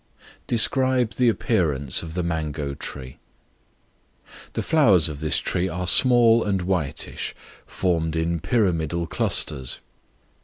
[0.47, 3.19] Describe the appearance of the Mango Tree.
[4.53, 7.35] The flowers of this tree are small and whitish,
[7.67, 9.79] formed in pyramidal clusters.